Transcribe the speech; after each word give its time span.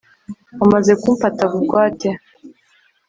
wamaze 0.59 0.91
kumfata 1.01 1.43
bugwate 1.51 2.09